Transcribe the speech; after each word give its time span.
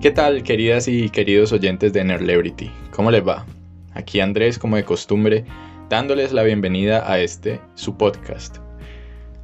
¿Qué 0.00 0.10
tal, 0.10 0.42
queridas 0.44 0.88
y 0.88 1.10
queridos 1.10 1.52
oyentes 1.52 1.92
de 1.92 2.02
Nerlebrity? 2.02 2.70
¿Cómo 2.90 3.10
les 3.10 3.22
va? 3.22 3.44
Aquí 3.92 4.20
Andrés, 4.20 4.58
como 4.58 4.76
de 4.76 4.84
costumbre, 4.84 5.44
dándoles 5.90 6.32
la 6.32 6.42
bienvenida 6.42 7.04
a 7.06 7.20
este, 7.20 7.60
su 7.74 7.98
podcast. 7.98 8.56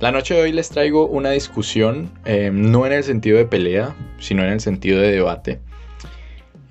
La 0.01 0.11
noche 0.13 0.33
de 0.33 0.41
hoy 0.41 0.53
les 0.53 0.71
traigo 0.71 1.09
una 1.09 1.33
discusión, 1.33 2.11
eh, 2.25 2.49
no 2.51 2.87
en 2.87 2.95
el 2.95 3.05
sentido 3.05 3.37
de 3.37 3.45
pelea, 3.45 3.95
sino 4.19 4.45
en 4.45 4.53
el 4.53 4.61
sentido 4.61 4.99
de 4.99 5.13
debate. 5.13 5.61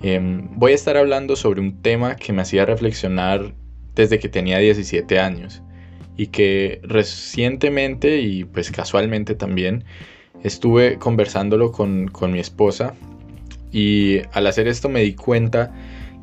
Eh, 0.02 0.18
voy 0.20 0.72
a 0.72 0.74
estar 0.74 0.96
hablando 0.96 1.36
sobre 1.36 1.60
un 1.60 1.80
tema 1.80 2.16
que 2.16 2.32
me 2.32 2.42
hacía 2.42 2.66
reflexionar 2.66 3.54
desde 3.94 4.18
que 4.18 4.28
tenía 4.28 4.58
17 4.58 5.20
años 5.20 5.62
y 6.16 6.26
que 6.26 6.80
recientemente 6.82 8.18
y 8.18 8.42
pues 8.42 8.72
casualmente 8.72 9.36
también 9.36 9.84
estuve 10.42 10.98
conversándolo 10.98 11.70
con, 11.70 12.08
con 12.08 12.32
mi 12.32 12.40
esposa 12.40 12.94
y 13.76 14.22
al 14.32 14.46
hacer 14.46 14.68
esto 14.68 14.88
me 14.88 15.02
di 15.02 15.12
cuenta 15.14 15.70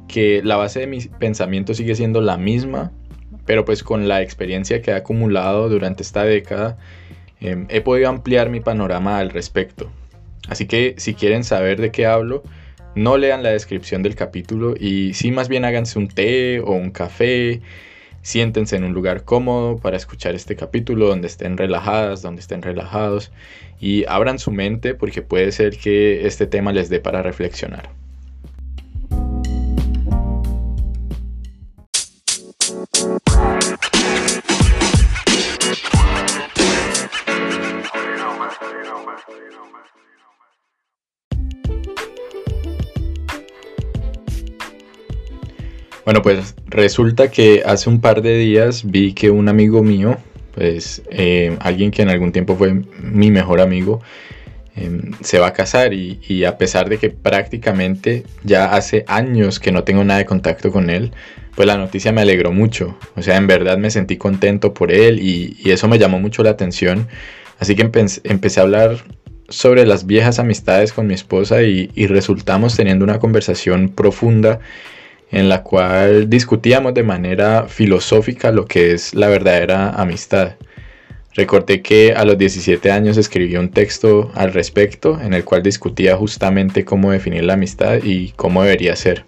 que 0.08 0.42
la 0.44 0.56
base 0.56 0.80
de 0.80 0.88
mi 0.88 1.02
pensamiento 1.02 1.76
sigue 1.76 1.94
siendo 1.94 2.20
la 2.20 2.36
misma, 2.36 2.92
pero 3.46 3.64
pues 3.64 3.84
con 3.84 4.08
la 4.08 4.24
experiencia 4.24 4.82
que 4.82 4.90
he 4.90 4.96
acumulado 4.96 5.70
durante 5.70 6.02
esta 6.02 6.24
década, 6.24 6.80
em, 7.40 7.68
he 7.70 7.82
podido 7.82 8.10
ampliar 8.10 8.50
mi 8.50 8.60
panorama 8.60 9.20
al 9.20 9.30
respecto. 9.30 9.92
Así 10.48 10.66
que 10.66 10.96
si 10.98 11.14
quieren 11.14 11.44
saber 11.44 11.80
de 11.80 11.92
qué 11.92 12.08
hablo, 12.08 12.42
no 12.96 13.18
lean 13.18 13.44
la 13.44 13.52
descripción 13.52 14.02
del 14.02 14.16
capítulo 14.16 14.74
y 14.76 15.14
sí 15.14 15.30
más 15.30 15.48
bien 15.48 15.64
háganse 15.64 16.00
un 16.00 16.08
té 16.08 16.60
o 16.60 16.72
un 16.72 16.90
café, 16.90 17.62
siéntense 18.24 18.76
en 18.76 18.86
un 18.86 18.94
lugar 18.94 19.24
cómodo 19.26 19.78
para 19.78 19.98
escuchar 19.98 20.34
este 20.34 20.56
capítulo 20.56 21.08
donde 21.08 21.28
estén 21.28 21.58
relajadas, 21.58 22.24
donde 22.24 22.42
estén 22.42 22.64
relajados 22.64 23.32
y 23.80 24.06
abran 24.08 24.40
su 24.40 24.52
mente 24.52 24.96
porque 24.96 25.22
puede 25.22 25.52
ser 25.52 25.78
que 25.78 26.26
este 26.26 26.48
tema 26.48 26.74
les 26.74 26.90
dé 26.90 27.00
para 27.00 27.22
reflexionar. 27.22 28.03
Bueno, 46.06 46.22
pues 46.22 46.56
resulta 46.68 47.32
que 47.32 47.64
hace 47.66 47.90
un 47.90 48.02
par 48.02 48.22
de 48.22 48.38
días 48.38 48.84
vi 48.86 49.14
que 49.14 49.32
un 49.32 49.48
amigo 49.48 49.84
mío, 49.84 50.18
pues 50.54 51.02
eh, 51.10 51.56
alguien 51.62 51.92
que 51.92 52.02
en 52.02 52.10
algún 52.10 52.34
tiempo 52.34 52.58
fue 52.58 52.74
mi 53.02 53.32
mejor 53.32 53.62
amigo, 53.62 54.02
em, 54.76 55.14
se 55.22 55.40
va 55.40 55.48
a 55.48 55.54
casar 55.54 55.94
y, 55.94 56.44
a 56.44 56.58
pesar 56.58 56.90
de 56.90 56.98
que 56.98 57.10
prácticamente 57.10 58.24
ya 58.44 58.74
hace 58.74 59.06
años 59.08 59.62
que 59.62 59.72
no 59.72 59.86
tengo 59.86 60.04
nada 60.04 60.20
de 60.20 60.26
contacto 60.26 60.72
con 60.74 60.90
él, 60.90 61.14
pues 61.56 61.68
la 61.68 61.78
noticia 61.78 62.12
me 62.12 62.22
alegró 62.22 62.52
mucho. 62.52 62.98
O 63.16 63.22
sea, 63.22 63.38
en 63.38 63.48
verdad 63.48 63.78
me 63.78 63.90
sentí 63.90 64.18
contento 64.18 64.74
por 64.74 64.92
él 64.92 65.20
y, 65.22 65.58
eso 65.72 65.88
me 65.88 66.00
llamó 66.00 66.20
mucho 66.20 66.44
la 66.44 66.50
atención. 66.50 67.08
Así 67.60 67.76
que 67.76 67.84
empecé 67.84 68.60
a 68.60 68.64
hablar 68.64 69.06
sobre 69.48 69.86
las 69.86 70.06
viejas 70.06 70.40
amistades 70.40 70.92
con 70.92 71.08
mi 71.08 71.14
esposa 71.14 71.62
y 71.62 72.08
resultamos 72.08 72.76
teniendo 72.76 73.06
una 73.06 73.20
conversación 73.20 73.90
profunda 73.90 74.60
en 75.34 75.50
la 75.50 75.64
cual 75.64 76.30
discutíamos 76.30 76.94
de 76.94 77.02
manera 77.02 77.68
filosófica 77.68 78.52
lo 78.52 78.66
que 78.66 78.92
es 78.94 79.16
la 79.16 79.28
verdadera 79.28 79.90
amistad. 79.90 80.54
Recordé 81.34 81.82
que 81.82 82.14
a 82.14 82.24
los 82.24 82.38
17 82.38 82.92
años 82.92 83.18
escribí 83.18 83.58
un 83.58 83.72
texto 83.72 84.32
al 84.36 84.54
respecto 84.54 85.20
en 85.20 85.34
el 85.34 85.44
cual 85.44 85.64
discutía 85.64 86.16
justamente 86.16 86.86
cómo 86.86 87.12
definir 87.12 87.44
la 87.44 87.54
amistad 87.54 87.98
y 88.04 88.30
cómo 88.36 88.62
debería 88.62 88.96
ser. 88.96 89.26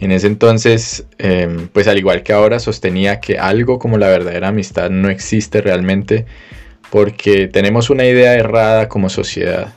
En 0.00 0.12
ese 0.12 0.28
entonces, 0.28 1.06
em, 1.18 1.68
pues 1.68 1.86
al 1.88 1.98
igual 1.98 2.22
que 2.22 2.32
ahora, 2.32 2.58
sostenía 2.58 3.20
que 3.20 3.38
algo 3.38 3.78
como 3.78 3.98
la 3.98 4.08
verdadera 4.08 4.48
amistad 4.48 4.88
no 4.88 5.10
existe 5.10 5.60
realmente 5.60 6.24
porque 6.90 7.48
tenemos 7.48 7.90
una 7.90 8.06
idea 8.06 8.34
errada 8.34 8.88
como 8.88 9.10
sociedad 9.10 9.74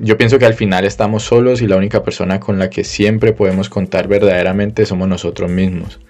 yo 0.00 0.16
pienso 0.16 0.38
que 0.38 0.46
al 0.46 0.54
final 0.54 0.84
estamos 0.84 1.24
solos 1.24 1.60
y 1.60 1.66
la 1.66 1.76
única 1.76 2.02
persona 2.02 2.40
con 2.40 2.58
la 2.58 2.70
que 2.70 2.82
siempre 2.82 3.32
podemos 3.32 3.68
contar 3.68 4.08
verdaderamente 4.08 4.86
somos 4.86 5.06
nosotros 5.06 5.50
mismos. 5.50 6.00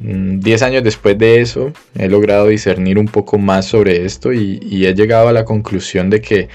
Mm, 0.00 0.40
diez 0.40 0.62
años 0.62 0.82
después 0.82 1.16
de 1.16 1.40
eso, 1.40 1.72
he 1.96 2.08
logrado 2.08 2.48
discernir 2.48 2.98
un 2.98 3.06
poco 3.06 3.38
más 3.38 3.66
sobre 3.66 4.04
esto 4.04 4.32
y, 4.32 4.58
y 4.62 4.86
he 4.86 4.94
llegado 4.94 5.28
a 5.28 5.32
la 5.32 5.44
conclusión 5.44 6.10
de 6.10 6.20
que 6.20 6.48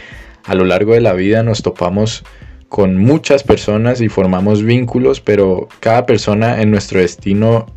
a 0.44 0.56
lo 0.56 0.66
largo 0.66 0.94
de 0.94 1.02
la 1.02 1.14
vida 1.14 1.44
nos 1.44 1.64
topamos 1.64 2.26
con 2.68 2.98
muchas 2.98 3.44
personas 3.44 4.02
y 4.02 4.10
formamos 4.10 4.64
vínculos, 4.64 5.22
pero 5.22 5.70
cada 5.80 6.06
persona 6.06 6.62
en 6.62 6.70
nuestro 6.72 7.00
destino 7.00 7.68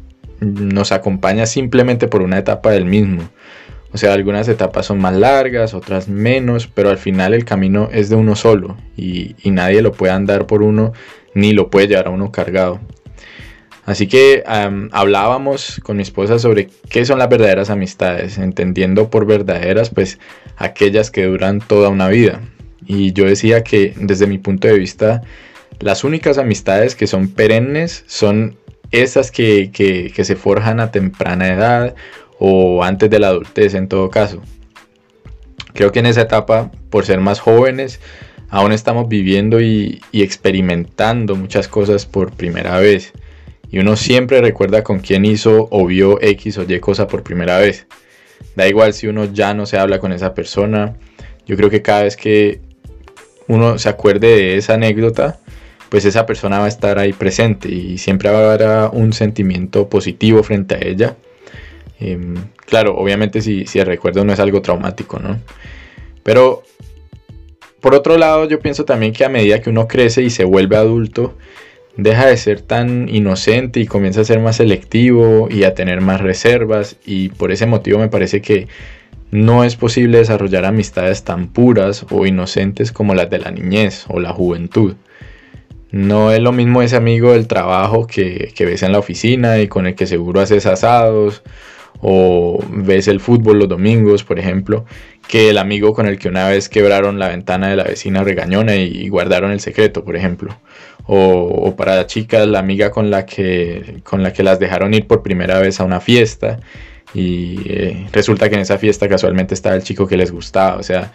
nos 0.41 0.91
acompaña 0.91 1.47
simplemente 1.47 2.09
por 2.09 2.23
una 2.23 2.39
etapa 2.39 2.71
del 2.71 2.87
mismo. 2.87 3.29
O 3.93 3.99
sea, 3.99 4.13
algunas 4.13 4.47
etapas 4.49 4.87
son 4.87 5.01
más 5.01 5.15
largas, 5.15 5.75
otras 5.75 6.09
menos, 6.09 6.69
pero 6.69 6.91
al 6.91 6.99
final 6.99 7.35
el 7.35 7.45
camino 7.45 7.89
es 7.93 8.09
de 8.09 8.17
uno 8.17 8.37
solo 8.37 8.77
y, 8.97 9.35
nadie 9.45 9.83
lo 9.83 9.93
puede 9.93 10.13
andar 10.13 10.47
por 10.47 10.63
uno 10.63 10.93
ni 11.35 11.53
lo 11.53 11.71
puede 11.71 11.89
llevar 11.89 12.07
a 12.07 12.11
uno 12.11 12.31
cargado. 12.31 12.81
Así 13.85 14.07
que 14.07 14.45
hablábamos 14.93 15.81
con 15.83 15.97
mi 15.97 16.03
esposa 16.03 16.39
sobre 16.39 16.69
qué 16.89 17.05
son 17.05 17.19
las 17.19 17.29
verdaderas 17.29 17.71
amistades, 17.71 18.39
entendiendo 18.39 19.11
por 19.11 19.27
verdaderas 19.27 19.91
pues 19.91 20.21
aquellas 20.57 21.11
que 21.11 21.25
duran 21.25 21.61
toda 21.61 21.89
una 21.89 22.09
vida. 22.09 22.41
Y 22.87 23.13
yo 23.13 23.25
decía 23.25 23.65
que 23.65 23.95
desde 23.97 24.29
mi 24.29 24.39
punto 24.39 24.69
de 24.69 24.79
vista 24.79 25.23
las 25.81 26.05
únicas 26.05 26.39
amistades 26.39 26.95
que 26.95 27.09
son 27.09 27.29
perennes 27.29 28.05
son 28.07 28.57
esas 28.93 29.33
que, 29.33 29.71
que 29.73 30.25
se 30.25 30.37
forjan 30.37 30.79
a 30.79 30.93
temprana 30.93 31.49
edad 31.49 31.95
o 32.41 32.83
antes 32.83 33.09
de 33.11 33.21
la 33.21 33.29
adultez 33.29 33.75
en 33.75 33.87
todo 33.87 34.11
caso. 34.11 34.43
Creo 35.75 35.93
que 35.93 36.01
en 36.01 36.07
esa 36.07 36.23
etapa, 36.23 36.73
por 36.89 37.05
ser 37.05 37.21
más 37.21 37.39
jóvenes, 37.39 38.01
aún 38.49 38.73
estamos 38.73 39.09
viviendo 39.09 39.61
y, 39.61 40.01
experimentando 40.13 41.37
muchas 41.37 41.69
cosas 41.69 42.07
por 42.07 42.33
primera 42.33 42.81
vez. 42.81 43.13
Y 43.71 43.79
uno 43.79 43.95
siempre 43.95 44.41
recuerda 44.41 44.83
con 44.83 44.99
quién 44.99 45.25
hizo 45.25 45.69
o 45.71 45.87
vio 45.87 46.21
X 46.21 46.59
o 46.59 46.63
Y 46.63 46.81
cosa 46.81 47.07
por 47.07 47.23
primera 47.23 47.59
vez. 47.59 47.87
Da 48.57 48.67
igual 48.67 48.95
si 48.95 49.07
uno 49.07 49.27
ya 49.27 49.55
no 49.55 49.67
se 49.67 49.79
habla 49.79 50.01
con 50.01 50.11
esa 50.11 50.35
persona. 50.35 50.97
Yo 51.47 51.57
creo 51.57 51.71
que 51.71 51.83
cada 51.83 52.05
vez 52.05 52.17
que 52.17 52.61
uno 53.49 53.79
se 53.79 53.91
acuerde 53.91 54.29
de 54.29 54.57
esa 54.57 54.75
anécdota, 54.75 55.39
pues 55.91 56.05
esa 56.07 56.25
persona 56.25 56.59
va 56.59 56.65
a 56.65 56.69
estar 56.69 56.99
ahí 56.99 57.13
presente 57.13 57.69
y 57.69 57.99
siempre 57.99 58.31
haber 58.31 58.91
un 58.93 59.13
sentimiento 59.13 59.89
positivo 59.89 60.43
frente 60.43 60.75
a 60.75 60.79
ella 60.81 61.17
Em, 62.01 62.35
claro, 62.67 62.97
obviamente 62.97 63.43
si, 63.43 63.67
si 63.67 63.79
el 63.79 63.87
recuerdo 63.87 64.25
no 64.25 64.33
es 64.33 64.41
algo 64.41 64.63
traumático, 64.63 65.19
¿no? 65.19 65.39
Pero 66.23 66.63
por 67.81 67.95
otro 67.95 68.19
lado, 68.19 68.47
yo 68.47 68.61
pienso 68.61 68.85
también 68.85 69.13
que 69.13 69.25
a 69.25 69.29
medida 69.29 69.61
que 69.61 69.71
uno 69.71 69.89
crece 69.89 70.23
y 70.23 70.31
se 70.31 70.45
vuelve 70.45 70.77
adulto, 70.77 71.35
deja 71.97 72.27
de 72.27 72.37
ser 72.37 72.61
tan 72.61 73.09
inocente 73.09 73.81
y 73.81 73.87
comienza 73.87 74.21
a 74.21 74.25
ser 74.25 74.39
más 74.41 74.57
selectivo 74.57 75.49
y 75.51 75.65
a 75.65 75.75
tener 75.75 76.01
más 76.01 76.21
reservas 76.21 76.97
y 77.05 77.31
por 77.31 77.53
ese 77.53 77.67
motivo 77.67 77.99
me 77.99 78.09
parece 78.09 78.43
que 78.43 78.69
no 79.31 79.65
es 79.65 79.77
posible 79.77 80.19
desarrollar 80.19 80.65
amistades 80.65 81.25
tan 81.25 81.49
puras 81.49 82.05
o 82.11 82.27
inocentes 82.27 82.93
como 82.93 83.15
las 83.15 83.31
de 83.31 83.39
la 83.39 83.51
niñez 83.51 84.05
o 84.09 84.21
la 84.21 84.33
juventud. 84.33 84.95
No 85.91 86.33
es 86.33 86.41
lo 86.41 86.53
mismo 86.53 86.83
ese 86.83 86.97
amigo 86.97 87.33
del 87.33 87.47
trabajo 87.49 88.07
que, 88.07 88.53
que 88.55 88.65
ves 88.65 88.83
en 88.83 88.93
la 88.93 88.99
oficina 88.99 89.59
y 89.59 89.69
con 89.69 89.87
el 89.87 89.95
que 89.95 90.07
seguro 90.07 90.41
haces 90.41 90.67
asados 90.67 91.43
o 92.01 92.59
ves 92.71 93.09
el 93.09 93.21
fútbol 93.21 93.59
los 93.59 93.69
domingos, 93.69 94.25
por 94.25 94.39
ejemplo, 94.39 94.85
que 95.29 95.51
el 95.51 95.59
amigo 95.59 95.95
con 95.95 96.07
el 96.07 96.19
que 96.19 96.29
una 96.29 96.49
vez 96.49 96.69
quebraron 96.69 97.19
la 97.19 97.29
ventana 97.29 97.69
de 97.69 97.77
la 97.77 97.85
vecina 97.85 98.25
regañona 98.25 98.77
y, 98.77 99.09
guardaron 99.09 99.53
el 99.53 99.61
secreto, 99.61 100.05
por 100.05 100.17
ejemplo. 100.17 100.57
O, 101.07 101.75
para 101.77 101.97
la 101.97 102.07
chica, 102.07 102.45
la 102.47 102.61
amiga 102.61 102.91
con 102.91 103.11
la, 103.11 103.27
que, 103.27 104.01
con 104.05 104.23
la 104.23 104.33
que 104.33 104.43
las 104.43 104.59
dejaron 104.59 104.95
ir 104.95 105.07
por 105.07 105.23
primera 105.23 105.59
vez 105.59 105.81
a 105.81 105.85
una 105.85 106.01
fiesta 106.01 106.61
y 107.15 107.61
eh, 107.67 108.07
resulta 108.13 108.49
que 108.49 108.55
en 108.55 108.61
esa 108.61 108.79
fiesta 108.79 109.09
casualmente 109.09 109.55
estaba 109.55 109.75
el 109.75 109.83
chico 109.83 110.07
que 110.07 110.17
les 110.17 110.31
gustaba. 110.31 110.77
O 110.77 110.83
sea, 110.83 111.13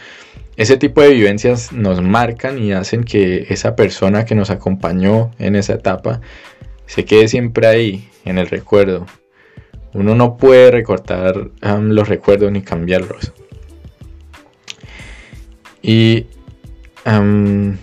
ese 0.57 0.77
tipo 0.77 1.01
de 1.01 1.09
vivencias 1.09 1.71
nos 1.71 2.01
marcan 2.01 2.61
y 2.61 2.73
hacen 2.73 3.03
que 3.03 3.47
esa 3.49 3.75
persona 3.75 4.25
que 4.25 4.35
nos 4.35 4.49
acompañó 4.49 5.31
en 5.39 5.55
esa 5.55 5.73
etapa 5.73 6.21
se 6.85 7.05
quede 7.05 7.27
siempre 7.27 7.67
ahí, 7.67 8.09
en 8.25 8.37
el 8.37 8.47
recuerdo. 8.47 9.05
Uno 9.95 10.13
no 10.13 10.35
puede 10.35 10.71
recortar 10.71 11.51
los 11.61 12.09
recuerdos 12.09 12.51
ni 12.51 12.61
cambiarlos. 12.61 13.31
Y 15.81 16.25
en 17.05 17.79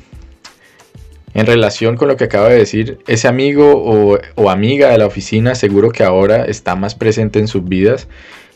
relación 1.32 1.96
con 1.96 2.08
lo 2.08 2.18
que 2.18 2.24
acabo 2.24 2.48
de 2.48 2.58
decir, 2.58 2.98
ese 3.06 3.28
amigo 3.28 4.18
o, 4.36 4.50
amiga 4.50 4.90
de 4.90 4.98
la 4.98 5.06
oficina 5.06 5.54
seguro 5.54 5.90
que 5.90 6.04
ahora 6.04 6.44
está 6.44 6.76
más 6.76 6.94
presente 6.94 7.38
en 7.38 7.48
sus 7.48 7.66
vidas, 7.66 8.08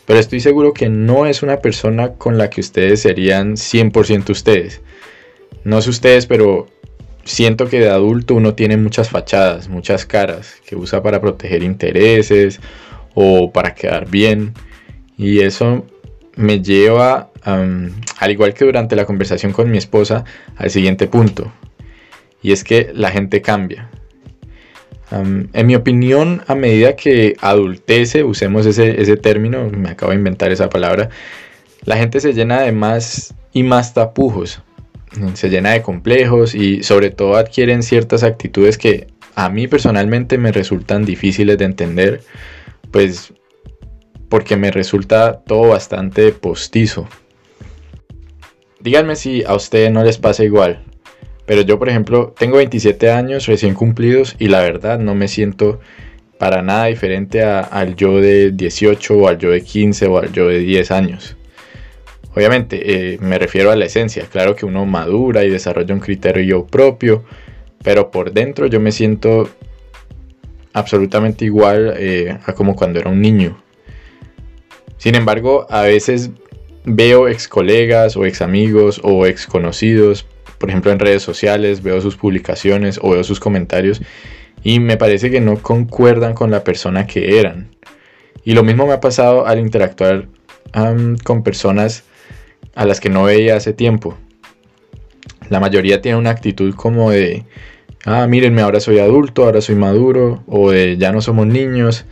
pero 0.04 0.20
estoy 0.20 0.40
seguro 0.40 0.74
que 0.74 0.90
no 0.90 1.24
es 1.24 1.42
una 1.42 1.60
persona 1.60 2.12
con 2.12 2.36
la 2.36 2.50
que 2.50 2.60
ustedes 2.60 3.00
serían 3.00 3.54
100% 3.54 4.28
ustedes. 4.28 4.82
No 5.64 5.80
sé 5.80 5.88
ustedes, 5.88 6.26
pero 6.26 6.68
siento 7.24 7.70
que 7.70 7.80
de 7.80 7.88
adulto 7.88 8.34
uno 8.34 8.52
tiene 8.52 8.76
muchas 8.76 9.08
fachadas, 9.08 9.70
muchas 9.70 10.04
caras 10.04 10.56
que 10.66 10.76
usa 10.76 11.02
para 11.02 11.22
proteger 11.22 11.62
intereses 11.62 12.60
o 13.16 13.50
para 13.50 13.74
quedar 13.74 14.08
bien. 14.08 14.52
Y 15.18 15.40
eso 15.40 15.84
me 16.36 16.60
lleva, 16.60 17.30
al 17.42 18.30
igual 18.30 18.54
que 18.54 18.66
durante 18.66 18.94
la 18.94 19.06
conversación 19.06 19.52
con 19.52 19.70
mi 19.70 19.78
esposa, 19.78 20.24
al 20.56 20.70
siguiente 20.70 21.08
punto. 21.08 21.50
Y 22.42 22.52
es 22.52 22.62
que 22.62 22.92
la 22.94 23.10
gente 23.10 23.42
cambia. 23.42 23.88
en 25.10 25.66
mi 25.66 25.74
opinión, 25.74 26.42
a 26.46 26.54
medida 26.54 26.94
que 26.94 27.36
adultece, 27.40 28.22
usemos 28.22 28.66
ese, 28.66 29.00
ese 29.00 29.16
término, 29.16 29.70
me 29.70 29.90
acabo 29.90 30.12
de 30.12 30.18
inventar 30.18 30.52
esa 30.52 30.68
palabra, 30.68 31.08
la 31.84 31.96
gente 31.96 32.20
se 32.20 32.34
llena 32.34 32.60
de 32.60 32.72
más 32.72 33.34
y 33.52 33.62
más 33.62 33.94
tapujos, 33.94 34.60
se 35.34 35.48
llena 35.48 35.70
de 35.70 35.80
complejos 35.80 36.54
y 36.54 36.82
sobre 36.82 37.10
todo 37.10 37.36
adquieren 37.36 37.82
ciertas 37.82 38.22
actitudes 38.24 38.76
que 38.76 39.06
a 39.34 39.48
mí 39.48 39.68
personalmente 39.68 40.36
me 40.36 40.52
resultan 40.52 41.04
difíciles 41.04 41.56
de 41.56 41.64
entender, 41.64 42.20
pues 42.90 43.32
porque 44.28 44.56
me 44.56 44.70
resulta 44.70 45.40
todo 45.46 45.68
bastante 45.68 46.32
postizo. 46.32 47.08
Díganme 48.80 49.16
si 49.16 49.44
a 49.44 49.54
ustedes 49.54 49.90
no 49.90 50.04
les 50.04 50.18
pasa 50.18 50.44
igual, 50.44 50.84
pero 51.46 51.62
yo 51.62 51.78
por 51.78 51.88
ejemplo 51.88 52.34
tengo 52.38 52.56
27 52.58 53.10
años 53.10 53.46
recién 53.46 53.74
cumplidos 53.74 54.36
y 54.38 54.48
la 54.48 54.60
verdad 54.60 54.98
no 54.98 55.14
me 55.14 55.28
siento 55.28 55.80
para 56.38 56.62
nada 56.62 56.86
diferente 56.86 57.42
al 57.42 57.96
yo 57.96 58.20
de 58.20 58.52
18 58.52 59.14
o 59.14 59.28
al 59.28 59.38
yo 59.38 59.50
de 59.50 59.62
15 59.62 60.06
o 60.06 60.18
al 60.18 60.32
yo 60.32 60.48
de 60.48 60.58
10 60.58 60.90
años. 60.90 61.36
Obviamente, 62.34 63.14
eh, 63.14 63.18
me 63.20 63.38
refiero 63.38 63.70
a 63.70 63.76
la 63.76 63.86
esencia. 63.86 64.26
Claro 64.30 64.54
que 64.54 64.66
uno 64.66 64.84
madura 64.84 65.44
y 65.44 65.50
desarrolla 65.50 65.94
un 65.94 66.00
criterio 66.00 66.66
propio, 66.66 67.24
pero 67.82 68.10
por 68.10 68.32
dentro 68.32 68.66
yo 68.66 68.78
me 68.78 68.92
siento 68.92 69.48
absolutamente 70.76 71.46
igual 71.46 71.94
eh, 71.96 72.38
a 72.44 72.52
como 72.52 72.76
cuando 72.76 72.98
era 72.98 73.10
un 73.10 73.22
niño. 73.22 73.56
Sin 74.98 75.14
embargo, 75.14 75.66
a 75.70 75.80
veces 75.80 76.30
veo 76.84 77.28
ex 77.28 77.48
colegas 77.48 78.14
o 78.14 78.26
ex 78.26 78.42
amigos 78.42 79.00
o 79.02 79.24
ex 79.24 79.46
conocidos, 79.46 80.26
por 80.58 80.68
ejemplo 80.68 80.92
en 80.92 80.98
redes 80.98 81.22
sociales, 81.22 81.82
veo 81.82 82.02
sus 82.02 82.16
publicaciones 82.16 83.00
o 83.02 83.10
veo 83.10 83.24
sus 83.24 83.40
comentarios 83.40 84.02
y 84.62 84.78
me 84.78 84.98
parece 84.98 85.30
que 85.30 85.40
no 85.40 85.56
concuerdan 85.62 86.34
con 86.34 86.50
la 86.50 86.62
persona 86.62 87.06
que 87.06 87.40
eran. 87.40 87.70
Y 88.44 88.52
lo 88.52 88.62
mismo 88.62 88.86
me 88.86 88.92
ha 88.92 89.00
pasado 89.00 89.46
al 89.46 89.58
interactuar 89.58 90.28
con 91.24 91.42
personas 91.42 92.04
a 92.74 92.84
las 92.84 93.00
que 93.00 93.08
no 93.08 93.24
veía 93.24 93.56
hace 93.56 93.72
tiempo. 93.72 94.14
La 95.48 95.58
mayoría 95.58 96.02
tiene 96.02 96.18
una 96.18 96.30
actitud 96.30 96.74
como 96.74 97.10
de, 97.10 97.44
ah, 98.06 98.26
mírenme, 98.26 98.62
ahora 98.62 98.80
soy 98.80 98.98
adulto, 98.98 99.44
ahora 99.44 99.60
soy 99.60 99.74
maduro, 99.74 100.42
o 100.46 100.70
de 100.70 100.96
ya 100.96 101.12
no 101.12 101.20
somos 101.20 101.46
niños, 101.46 102.06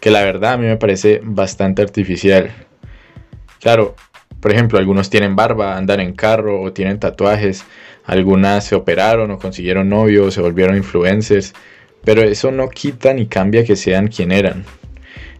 que 0.00 0.10
la 0.10 0.22
verdad 0.22 0.54
a 0.54 0.56
mí 0.58 0.66
me 0.66 0.76
parece 0.76 1.20
bastante 1.22 1.82
artificial. 1.82 2.50
Claro, 3.60 3.94
por 4.40 4.52
ejemplo, 4.52 4.78
algunos 4.78 5.08
tienen 5.10 5.36
barba, 5.36 5.76
andan 5.76 6.00
en 6.00 6.14
carro 6.14 6.60
o 6.60 6.72
tienen 6.72 6.98
tatuajes, 6.98 7.64
algunas 8.04 8.64
se 8.64 8.74
operaron 8.74 9.30
o 9.30 9.38
consiguieron 9.38 9.88
novios, 9.88 10.34
se 10.34 10.40
volvieron 10.40 10.76
influencers, 10.76 11.54
pero 12.04 12.22
eso 12.22 12.50
no 12.50 12.68
quita 12.68 13.14
ni 13.14 13.26
cambia 13.26 13.64
que 13.64 13.76
sean 13.76 14.08
quien 14.08 14.32
eran. 14.32 14.64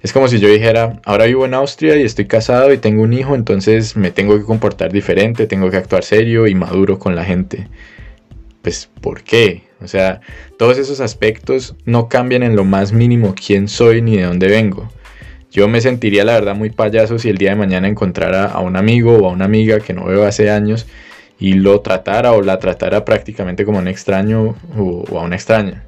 Es 0.03 0.13
como 0.13 0.29
si 0.29 0.39
yo 0.39 0.49
dijera, 0.49 1.01
ahora 1.05 1.25
vivo 1.25 1.47
en 1.47 1.55
Austria 1.55 1.97
y 1.97 2.03
estoy 2.03 2.27
casado 2.27 2.73
y 2.73 2.79
tengo 2.79 3.03
un 3.03 3.15
hijo, 3.15 3.35
entonces 3.35 3.97
me 3.97 4.11
tengo 4.11 4.39
que 4.39 4.45
comportar 4.45 4.93
diferente, 4.93 5.47
tengo 5.47 5.71
que 5.71 5.79
actuar 5.79 6.05
serio 6.05 6.47
y 6.47 6.55
maduro 6.55 6.99
con 6.99 7.17
la 7.17 7.25
gente. 7.25 7.69
Pues, 8.61 8.89
¿por 9.01 9.23
qué? 9.23 9.64
O 9.83 9.89
sea, 9.89 10.21
todos 10.59 10.79
esos 10.79 11.01
aspectos 11.01 11.75
no 11.85 12.09
cambian 12.09 12.43
en 12.43 12.57
lo 12.57 12.65
más 12.65 12.93
mínimo 12.93 13.35
quién 13.35 13.69
soy 13.69 14.03
ni 14.03 14.17
de 14.17 14.25
dónde 14.25 14.49
vengo. 14.49 14.91
Yo 15.51 15.69
me 15.69 15.81
sentiría 15.81 16.25
la 16.25 16.35
verdad 16.35 16.57
muy 16.57 16.71
payaso 16.71 17.19
si 17.19 17.29
el 17.29 17.39
día 17.39 17.51
de 17.51 17.57
mañana 17.57 17.87
encontrara 17.87 18.47
a 18.47 18.59
un 18.59 18.77
amigo 18.77 19.17
o 19.19 19.29
a 19.29 19.31
una 19.31 19.45
amiga 19.45 19.79
que 19.79 19.93
no 19.93 20.05
veo 20.05 20.25
hace 20.25 20.51
años 20.51 20.87
y 21.39 21.53
lo 21.55 21.81
tratara 21.81 22.33
o 22.33 22.43
la 22.43 22.59
tratara 22.59 23.05
prácticamente 23.05 23.65
como 23.65 23.79
un 23.79 23.87
extraño 23.87 24.57
o, 24.77 25.05
a 25.17 25.23
una 25.23 25.37
extraña. 25.37 25.85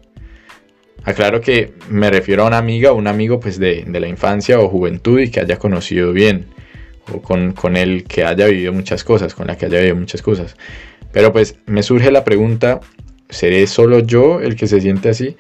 Aclaro 1.03 1.41
que 1.41 1.73
me 1.89 2.11
refiero 2.11 2.45
a 2.45 2.47
una 2.47 2.59
amiga 2.59 2.93
o 2.93 2.95
un 2.95 3.07
amigo 3.09 3.41
pues 3.41 3.59
de, 3.59 3.85
la 3.89 4.07
infancia 4.07 4.61
o 4.61 4.69
juventud 4.69 5.19
y 5.21 5.31
que 5.31 5.41
haya 5.41 5.57
conocido 5.57 6.13
bien. 6.13 6.47
O 7.13 7.21
con, 7.21 7.53
con 7.53 7.77
él 7.77 8.05
que 8.05 8.25
haya 8.25 8.47
vivido 8.47 8.73
muchas 8.73 9.05
cosas, 9.05 9.35
con 9.35 9.47
la 9.47 9.57
que 9.57 9.67
haya 9.67 9.79
vivido 9.79 9.97
muchas 9.97 10.23
cosas. 10.23 10.57
Pero 11.13 11.33
pues 11.33 11.57
me 11.67 11.83
surge 11.83 12.11
la 12.11 12.25
pregunta, 12.25 12.81
¿seré 13.29 13.67
solo 13.67 14.01
yo 14.01 14.41
el 14.41 14.57
que 14.57 14.67
se 14.67 14.81
siente 14.81 15.11
así? 15.11 15.37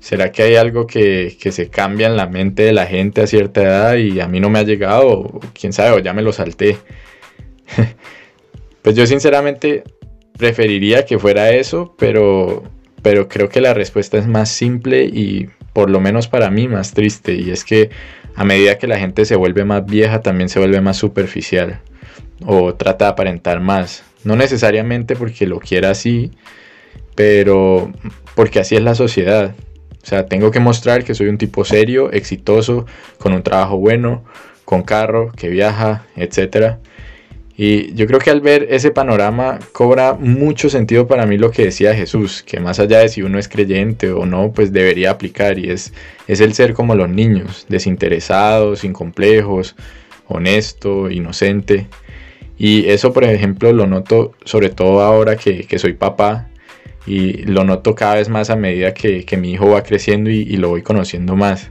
¿Será 0.00 0.32
que 0.32 0.42
hay 0.42 0.56
algo 0.56 0.86
que, 0.86 1.36
que, 1.40 1.50
se 1.50 1.68
cambia 1.68 2.06
en 2.06 2.16
la 2.16 2.26
mente 2.26 2.62
de 2.62 2.72
la 2.72 2.86
gente 2.86 3.22
a 3.22 3.26
cierta 3.26 3.62
edad 3.62 3.94
y 3.96 4.20
a 4.20 4.28
mí 4.28 4.38
no 4.38 4.50
me 4.50 4.58
ha 4.58 4.62
llegado? 4.62 5.08
O 5.08 5.40
quién 5.58 5.72
sabe, 5.72 5.92
o 5.92 5.98
ya 5.98 6.12
me 6.12 6.20
lo 6.22 6.32
salté. 6.32 6.76
pues 8.82 8.96
yo 8.96 9.06
sinceramente 9.06 9.82
preferiría 10.36 11.06
que 11.06 11.18
fuera 11.18 11.50
eso, 11.50 11.94
pero 11.98 12.64
pero 13.04 13.28
creo 13.28 13.50
que 13.50 13.60
la 13.60 13.74
respuesta 13.74 14.16
es 14.16 14.26
más 14.26 14.48
simple 14.48 15.04
y 15.04 15.50
por 15.74 15.90
lo 15.90 16.00
menos 16.00 16.26
para 16.26 16.50
mí 16.50 16.68
más 16.68 16.94
triste 16.94 17.34
y 17.34 17.50
es 17.50 17.62
que 17.62 17.90
a 18.34 18.46
medida 18.46 18.78
que 18.78 18.86
la 18.86 18.98
gente 18.98 19.26
se 19.26 19.36
vuelve 19.36 19.62
más 19.66 19.84
vieja 19.84 20.22
también 20.22 20.48
se 20.48 20.58
vuelve 20.58 20.80
más 20.80 20.96
superficial 20.96 21.80
o 22.46 22.74
trata 22.74 23.04
de 23.04 23.10
aparentar 23.10 23.60
más. 23.60 24.04
No 24.24 24.36
necesariamente 24.36 25.16
porque 25.16 25.46
lo 25.46 25.60
quiera 25.60 25.90
así, 25.90 26.30
pero 27.14 27.92
porque 28.34 28.60
así 28.60 28.76
es 28.76 28.82
la 28.82 28.94
sociedad. 28.94 29.54
O 30.02 30.06
sea, 30.06 30.26
tengo 30.26 30.50
que 30.50 30.60
mostrar 30.60 31.04
que 31.04 31.14
soy 31.14 31.28
un 31.28 31.38
tipo 31.38 31.64
serio, 31.64 32.12
exitoso, 32.12 32.86
con 33.18 33.32
un 33.32 33.42
trabajo 33.42 33.78
bueno, 33.78 34.24
con 34.64 34.82
carro, 34.82 35.32
que 35.32 35.48
viaja, 35.48 36.06
etcétera 36.16 36.80
y 37.56 37.94
yo 37.94 38.06
creo 38.06 38.18
que 38.18 38.30
al 38.30 38.40
ver 38.40 38.66
ese 38.70 38.90
panorama 38.90 39.60
cobra 39.72 40.14
mucho 40.14 40.68
sentido 40.68 41.06
para 41.06 41.24
mí 41.24 41.38
lo 41.38 41.52
que 41.52 41.66
decía 41.66 41.94
Jesús, 41.94 42.42
que 42.42 42.58
más 42.58 42.80
allá 42.80 42.98
de 42.98 43.08
si 43.08 43.22
uno 43.22 43.38
es 43.38 43.48
creyente 43.48 44.10
o 44.10 44.26
no, 44.26 44.52
pues 44.52 44.72
debería 44.72 45.12
aplicar 45.12 45.58
y 45.58 45.70
es, 45.70 45.92
es 46.26 46.40
el 46.40 46.54
ser 46.54 46.74
como 46.74 46.96
los 46.96 47.08
niños, 47.08 47.66
desinteresados, 47.68 48.80
sin 48.80 48.92
complejos, 48.92 49.76
honesto, 50.26 51.10
inocente. 51.10 51.86
Y 52.58 52.88
eso, 52.88 53.12
por 53.12 53.22
ejemplo, 53.22 53.72
lo 53.72 53.86
noto 53.86 54.32
sobre 54.44 54.70
todo 54.70 55.00
ahora 55.02 55.36
que, 55.36 55.78
soy 55.78 55.92
papá 55.92 56.48
y 57.06 57.42
lo 57.44 57.64
noto 57.64 57.94
cada 57.94 58.14
vez 58.14 58.28
más 58.28 58.50
a 58.50 58.56
medida 58.56 58.94
que, 58.94 59.36
mi 59.36 59.52
hijo 59.52 59.70
va 59.70 59.82
creciendo 59.82 60.30
y 60.30 60.56
lo 60.56 60.68
voy 60.68 60.82
conociendo 60.82 61.36
más. 61.36 61.70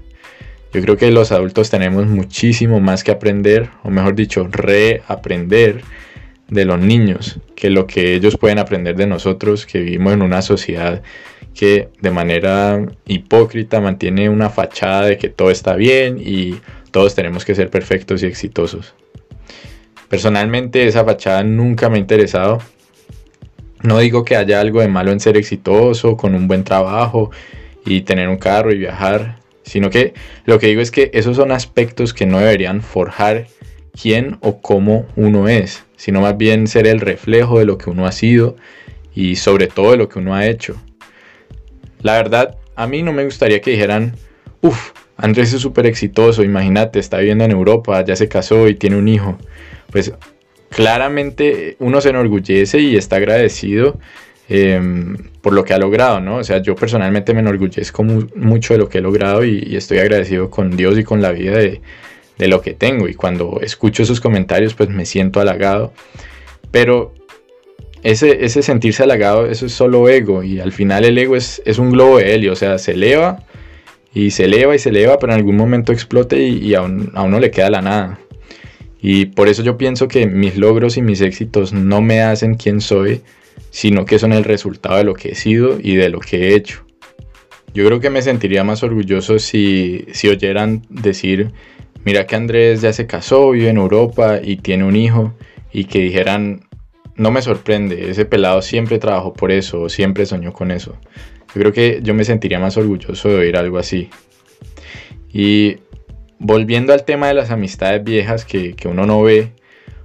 Yo 0.74 0.82
creo 0.82 0.98
que 0.98 1.12
los 1.12 1.32
adultos 1.32 1.70
tenemos 1.70 2.08
muchísimo 2.08 2.80
más 2.80 3.04
que 3.04 3.12
aprender, 3.12 3.70
o 3.84 3.92
mejor 3.92 4.16
dicho, 4.16 4.48
reaprender 4.50 5.82
de 6.48 6.66
los 6.66 6.80
niños, 6.80 7.40
que 7.56 7.70
lo 7.70 7.86
que 7.86 8.16
ellos 8.16 8.38
pueden 8.38 8.58
aprender 8.58 8.96
de 8.96 9.06
nosotros, 9.06 9.68
que 9.68 9.80
vivimos 9.80 10.14
en 10.14 10.24
una 10.24 10.42
sociedad 10.42 11.04
que 11.54 11.90
de 12.02 12.10
manera 12.10 12.84
hipócrita 13.06 13.80
mantiene 13.80 14.30
una 14.30 14.50
fachada 14.50 15.06
de 15.06 15.20
que 15.20 15.30
todo 15.30 15.52
está 15.52 15.76
bien 15.76 16.18
y 16.20 16.56
todos 16.90 17.14
tenemos 17.14 17.46
que 17.46 17.54
ser 17.54 17.70
perfectos 17.70 18.24
y 18.24 18.26
exitosos. 18.26 18.96
Personalmente 20.10 20.88
esa 20.88 21.06
fachada 21.06 21.44
nunca 21.44 21.90
me 21.90 21.98
ha 21.98 22.00
interesado. 22.00 22.60
No 23.84 24.00
digo 24.00 24.26
que 24.26 24.36
haya 24.36 24.60
algo 24.60 24.82
de 24.82 24.88
malo 24.88 25.12
en 25.12 25.20
ser 25.20 25.38
exitoso, 25.38 26.18
con 26.18 26.36
un 26.36 26.48
buen 26.48 26.64
trabajo 26.64 27.32
y 27.86 28.02
tener 28.02 28.30
un 28.30 28.38
carro 28.38 28.72
y 28.74 28.78
viajar 28.78 29.44
sino 29.64 29.90
que 29.90 30.14
lo 30.46 30.60
que 30.60 30.68
digo 30.68 30.82
es 30.82 30.92
que 30.92 31.10
esos 31.14 31.38
son 31.38 31.52
aspectos 31.52 32.14
que 32.14 32.26
no 32.26 32.40
deberían 32.40 32.82
forjar 32.82 33.48
quién 34.00 34.38
o 34.42 34.62
cómo 34.62 35.06
uno 35.16 35.48
es, 35.48 35.84
sino 35.96 36.22
más 36.22 36.38
bien 36.38 36.68
ser 36.68 36.88
el 36.88 37.00
reflejo 37.00 37.60
de 37.60 37.66
lo 37.66 37.78
que 37.78 37.90
uno 37.90 38.06
ha 38.06 38.12
sido 38.12 38.56
y 39.16 39.36
sobre 39.38 39.68
todo 39.68 39.92
de 39.92 39.98
lo 39.98 40.10
que 40.10 40.20
uno 40.20 40.36
ha 40.36 40.48
hecho. 40.48 40.76
La 42.02 42.14
verdad, 42.14 42.58
a 42.76 42.88
mí 42.88 43.02
no 43.04 43.14
me 43.14 43.24
gustaría 43.24 43.62
que 43.62 43.72
dijeran, 43.72 44.16
uff, 44.62 44.92
Andrés 45.16 45.54
es 45.54 45.62
súper 45.62 45.86
exitoso, 45.86 46.44
imagínate, 46.44 47.00
está 47.00 47.20
viviendo 47.20 47.46
en 47.46 47.52
Europa, 47.52 48.04
ya 48.04 48.16
se 48.16 48.28
casó 48.28 48.68
y 48.68 48.76
tiene 48.76 48.98
un 48.98 49.08
hijo. 49.08 49.38
Pues 49.92 50.12
claramente 50.76 51.76
uno 51.80 52.02
se 52.02 52.10
enorgullece 52.10 52.80
y 52.80 52.96
está 52.96 53.18
agradecido 53.18 53.98
Em, 54.50 55.16
por 55.42 55.54
lo 55.54 55.64
que 55.64 55.74
ha 55.74 55.78
logrado, 55.78 56.20
¿no? 56.20 56.38
O 56.38 56.44
sea, 56.44 56.62
yo 56.62 56.76
personalmente 56.76 57.34
me 57.34 57.40
enorgullezco 57.40 58.04
mucho 58.04 58.74
de 58.74 58.80
lo 58.80 58.90
que 58.90 58.98
he 58.98 59.02
logrado 59.02 59.44
y, 59.46 59.76
estoy 59.76 60.00
agradecido 60.00 60.50
con 60.50 60.76
Dios 60.76 60.98
y 60.98 61.04
con 61.04 61.22
la 61.22 61.32
vida 61.32 61.58
de, 61.58 61.82
lo 62.48 62.62
que 62.62 62.74
tengo. 62.74 63.08
Y 63.08 63.14
cuando 63.14 63.60
escucho 63.62 64.04
esos 64.04 64.20
comentarios, 64.20 64.74
pues 64.74 64.90
me 64.90 65.06
siento 65.06 65.40
halagado. 65.40 65.94
Pero 66.72 67.14
ese, 68.04 68.50
sentirse 68.50 69.04
halagado, 69.04 69.48
eso 69.48 69.66
es 69.66 69.72
solo 69.74 70.10
ego. 70.10 70.44
Y 70.44 70.60
al 70.60 70.74
final 70.74 71.06
el 71.06 71.18
ego 71.18 71.36
es, 71.38 71.62
un 71.80 71.92
globo 71.92 72.18
de 72.18 72.36
helio, 72.36 72.52
o 72.54 72.56
sea, 72.56 72.78
se 72.80 72.92
eleva 72.92 73.46
y 74.14 74.32
se 74.32 74.46
eleva 74.46 74.76
y 74.76 74.80
se 74.80 74.90
eleva, 74.90 75.20
pero 75.20 75.34
en 75.34 75.40
algún 75.40 75.56
momento 75.56 75.94
explote 75.94 76.38
y, 76.40 76.58
y 76.58 76.76
a, 76.76 76.82
a 76.82 77.24
uno 77.24 77.40
le 77.40 77.50
queda 77.50 77.70
la 77.70 77.82
nada. 77.82 78.20
Y 79.06 79.26
por 79.26 79.50
eso 79.50 79.64
yo 79.64 79.78
pienso 79.78 80.08
que 80.08 80.28
mis 80.28 80.56
logros 80.56 80.96
y 80.96 81.02
mis 81.02 81.20
éxitos 81.20 81.74
no 81.74 82.02
me 82.02 82.22
hacen 82.22 82.56
quien 82.56 82.80
soy, 82.80 83.22
sino 83.70 84.06
que 84.06 84.18
son 84.18 84.32
el 84.32 84.46
resultado 84.46 84.96
de 84.96 85.04
lo 85.04 85.14
que 85.14 85.34
he 85.34 85.36
sido 85.36 85.78
y 85.78 85.96
de 85.96 86.08
lo 86.08 86.22
que 86.22 86.38
he 86.38 86.56
hecho. 86.56 86.86
Yo 87.74 87.86
creo 87.86 88.00
que 88.00 88.10
me 88.10 88.22
sentiría 88.22 88.64
más 88.64 88.82
orgulloso 88.82 89.40
si, 89.40 90.06
si 90.14 90.30
oyeran 90.30 90.84
decir, 90.90 91.52
mira 92.06 92.26
que 92.26 92.38
Andrés 92.38 92.80
ya 92.80 92.94
se 92.94 93.06
casó, 93.06 93.52
vive 93.52 93.68
en 93.68 93.78
Europa 93.78 94.40
y 94.42 94.56
tiene 94.56 94.86
un 94.86 94.96
hijo, 94.96 95.34
y 95.74 95.84
que 95.84 96.00
dijeran, 96.00 96.62
no 97.18 97.30
me 97.30 97.42
sorprende, 97.42 98.10
ese 98.10 98.24
pelado 98.24 98.62
siempre 98.62 99.00
trabajó 99.00 99.34
por 99.34 99.52
eso, 99.52 99.90
siempre 99.90 100.26
soñó 100.26 100.54
con 100.54 100.72
eso. 100.72 100.96
Yo 101.54 101.60
creo 101.60 101.74
que 101.74 102.00
yo 102.04 102.14
me 102.14 102.24
sentiría 102.24 102.58
más 102.58 102.78
orgulloso 102.78 103.28
de 103.28 103.36
oír 103.36 103.58
algo 103.58 103.80
así. 103.80 104.10
Y 105.34 105.80
volviendo 106.44 106.92
al 106.94 107.06
tema 107.06 107.30
de 107.30 107.34
las 107.34 107.50
amistades 107.50 108.04
viejas 108.04 108.46
que, 108.46 108.76
uno 108.86 109.06
no 109.06 109.24
ve, 109.24 109.54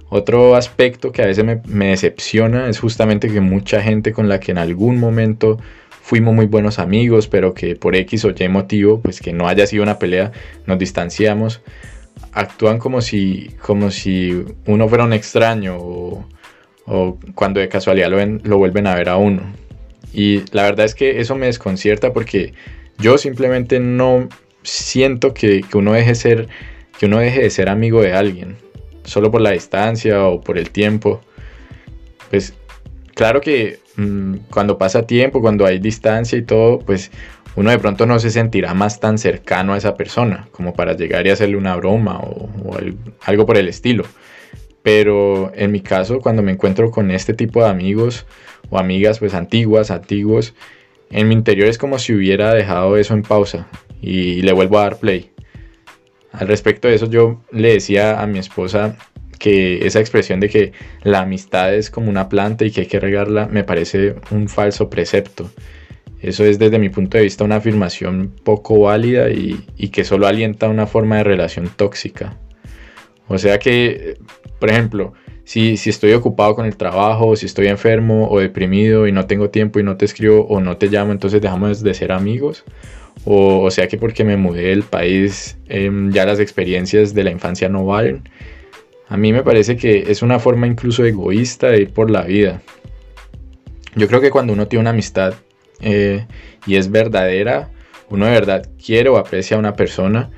otro 0.09 0.55
aspecto 0.55 1.11
que 1.11 1.21
a 1.21 1.27
veces 1.27 1.45
me, 1.45 1.87
decepciona 1.89 2.67
es 2.69 2.79
justamente 2.79 3.27
que 3.29 3.41
mucha 3.41 3.81
gente 3.81 4.13
con 4.13 4.27
la 4.27 4.39
que 4.39 4.51
en 4.51 4.57
algún 4.57 4.97
momento 4.99 5.59
fuimos 6.01 6.33
muy 6.33 6.47
buenos 6.47 6.79
amigos, 6.79 7.27
pero 7.27 7.53
que 7.53 7.75
por 7.75 7.95
X 7.95 8.25
o 8.25 8.31
Y 8.35 8.47
motivo, 8.47 9.01
pues 9.01 9.19
que 9.19 9.33
no 9.33 9.47
haya 9.47 9.67
sido 9.67 9.83
una 9.83 9.99
pelea, 9.99 10.31
nos 10.65 10.79
distanciamos, 10.79 11.61
actúan 12.31 12.79
como 12.79 13.01
si, 13.01 13.51
como 13.61 13.91
si 13.91 14.45
uno 14.65 14.87
fuera 14.87 15.03
un 15.03 15.13
extraño 15.13 15.77
o, 15.77 16.25
cuando 17.35 17.59
de 17.59 17.69
casualidad 17.69 18.09
lo, 18.09 18.25
lo 18.25 18.57
vuelven 18.57 18.87
a 18.87 18.95
ver 18.95 19.09
a 19.09 19.17
uno. 19.17 19.43
Y 20.11 20.41
la 20.53 20.63
verdad 20.63 20.85
es 20.85 20.95
que 20.95 21.19
eso 21.19 21.35
me 21.35 21.45
desconcierta 21.45 22.13
porque 22.13 22.53
yo 22.97 23.19
simplemente 23.19 23.79
no 23.79 24.27
siento 24.63 25.33
que, 25.33 25.63
uno 25.73 25.93
deje 25.93 26.15
ser, 26.15 26.47
que 26.97 27.05
uno 27.05 27.19
deje 27.19 27.41
de 27.41 27.49
ser 27.49 27.69
amigo 27.69 28.01
de 28.01 28.13
alguien, 28.13 28.57
solo 29.03 29.31
por 29.31 29.41
la 29.41 29.51
distancia 29.51 30.25
o 30.25 30.41
por 30.41 30.57
el 30.57 30.69
tiempo. 30.71 31.21
Pues 32.29 32.53
claro 33.15 33.41
que 33.41 33.79
mm, 33.95 34.35
cuando 34.51 34.77
pasa 34.77 35.07
tiempo, 35.07 35.41
cuando 35.41 35.65
hay 35.65 35.79
distancia 35.79 36.37
y 36.37 36.43
todo, 36.43 36.79
pues 36.79 37.11
uno 37.55 37.71
de 37.71 37.79
pronto 37.79 38.05
no 38.05 38.19
se 38.19 38.29
sentirá 38.29 38.73
más 38.73 38.99
tan 38.99 39.17
cercano 39.17 39.73
a 39.73 39.77
esa 39.77 39.95
persona 39.95 40.47
como 40.51 40.73
para 40.73 40.93
llegar 40.93 41.25
y 41.25 41.31
hacerle 41.31 41.57
una 41.57 41.75
broma 41.75 42.19
o, 42.19 42.49
algo 43.21 43.45
por 43.45 43.57
el 43.57 43.67
estilo. 43.67 44.05
Pero 44.83 45.51
en 45.55 45.71
mi 45.71 45.81
caso, 45.81 46.19
cuando 46.19 46.41
me 46.41 46.53
encuentro 46.53 46.89
con 46.89 47.11
este 47.11 47.33
tipo 47.33 47.61
de 47.61 47.69
amigos 47.69 48.25
o 48.69 48.79
amigas 48.79 49.19
pues 49.19 49.33
antiguas, 49.33 49.91
antiguos, 49.91 50.53
en 51.11 51.27
mi 51.27 51.33
interior 51.33 51.67
es 51.67 51.77
como 51.77 51.99
si 51.99 52.13
hubiera 52.13 52.53
dejado 52.53 52.95
eso 52.95 53.13
en 53.13 53.23
pausa 53.23 53.67
y 54.01 54.41
le 54.41 54.51
vuelvo 54.51 54.79
a 54.79 54.83
dar 54.83 54.97
play. 54.97 55.31
Al 56.31 56.47
respecto 56.47 56.87
de 56.87 56.95
eso 56.95 57.09
yo 57.09 57.41
le 57.51 57.73
decía 57.73 58.21
a 58.21 58.27
mi 58.27 58.39
esposa 58.39 58.97
que 59.39 59.85
esa 59.85 59.99
expresión 59.99 60.39
de 60.39 60.49
que 60.49 60.73
la 61.03 61.21
amistad 61.21 61.73
es 61.73 61.89
como 61.89 62.09
una 62.09 62.29
planta 62.29 62.65
y 62.65 62.71
que 62.71 62.81
hay 62.81 62.87
que 62.87 62.99
regarla 62.99 63.47
me 63.47 63.63
parece 63.63 64.15
un 64.31 64.47
falso 64.47 64.89
precepto. 64.89 65.49
Eso 66.21 66.43
es 66.43 66.59
desde 66.59 66.79
mi 66.79 66.89
punto 66.89 67.17
de 67.17 67.23
vista 67.23 67.45
una 67.45 67.55
afirmación 67.55 68.33
poco 68.43 68.79
válida 68.81 69.29
y, 69.29 69.65
y 69.77 69.87
que 69.89 70.03
solo 70.03 70.27
alienta 70.27 70.67
una 70.67 70.85
forma 70.85 71.17
de 71.17 71.23
relación 71.23 71.69
tóxica. 71.73 72.37
O 73.29 73.37
sea 73.37 73.59
que, 73.59 74.17
por 74.59 74.69
ejemplo, 74.69 75.13
si, 75.45 75.77
si, 75.77 75.89
estoy 75.89 76.13
ocupado 76.13 76.55
con 76.55 76.65
el 76.65 76.75
trabajo, 76.75 77.35
si 77.35 77.45
estoy 77.45 77.67
enfermo 77.67 78.27
o 78.29 78.39
deprimido 78.39 79.07
y 79.07 79.11
no 79.11 79.27
tengo 79.27 79.49
tiempo 79.49 79.79
y 79.79 79.83
no 79.83 79.97
te 79.97 80.05
escribo 80.05 80.45
o 80.47 80.59
no 80.59 80.77
te 80.77 80.87
llamo, 80.87 81.11
entonces 81.11 81.41
dejamos 81.41 81.81
de 81.81 81.93
ser 81.93 82.11
amigos. 82.11 82.65
O, 83.25 83.69
sea 83.69 83.87
que 83.87 83.97
porque 83.97 84.23
me 84.23 84.37
mudé 84.37 84.69
del 84.69 84.83
país 84.83 85.57
em, 85.67 86.11
ya 86.11 86.25
las 86.25 86.39
experiencias 86.39 87.13
de 87.13 87.23
la 87.23 87.31
infancia 87.31 87.69
no 87.69 87.85
valen. 87.85 88.23
A 89.07 89.17
mí 89.17 89.33
me 89.33 89.43
parece 89.43 89.75
que 89.75 90.05
es 90.09 90.21
una 90.21 90.39
forma 90.39 90.67
incluso 90.67 91.03
egoísta 91.03 91.67
de 91.67 91.81
ir 91.81 91.89
por 91.91 92.09
la 92.09 92.23
vida. 92.23 92.61
Yo 93.95 94.07
creo 94.07 94.21
que 94.21 94.29
cuando 94.29 94.53
uno 94.53 94.67
tiene 94.67 94.81
una 94.81 94.91
amistad 94.91 95.33
eh, 95.81 96.25
y 96.65 96.75
es 96.75 96.91
verdadera, 96.91 97.69
uno 98.09 98.25
de 98.25 98.31
verdad 98.31 98.69
quiere 98.83 99.09
o 99.09 99.17
aprecia 99.17 99.57
a 99.57 99.59
una 99.59 99.75
persona 99.75 100.29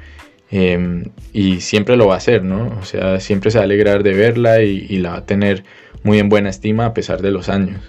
em, 0.49 1.05
y 1.33 1.61
siempre 1.61 1.97
lo 1.97 2.07
va 2.07 2.15
a 2.15 2.17
hacer, 2.17 2.43
¿no? 2.43 2.77
O 2.79 2.85
sea, 2.85 3.19
siempre 3.19 3.51
se 3.51 3.57
va 3.57 3.63
a 3.63 3.65
alegrar 3.65 4.03
de 4.03 4.13
verla 4.13 4.61
y, 4.63 4.85
y 4.89 4.97
la 4.97 5.11
va 5.11 5.17
a 5.17 5.25
tener 5.25 5.63
muy 6.03 6.19
en 6.19 6.29
buena 6.29 6.49
estima 6.49 6.85
a 6.87 6.93
pesar 6.93 7.21
de 7.21 7.31
los 7.31 7.49
años. 7.49 7.81